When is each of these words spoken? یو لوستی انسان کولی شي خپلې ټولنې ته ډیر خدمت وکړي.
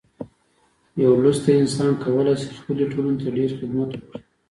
یو 1.03 1.11
لوستی 1.21 1.51
انسان 1.59 1.91
کولی 2.03 2.33
شي 2.41 2.47
خپلې 2.59 2.85
ټولنې 2.91 3.17
ته 3.21 3.29
ډیر 3.37 3.49
خدمت 3.59 3.89
وکړي. 3.93 4.17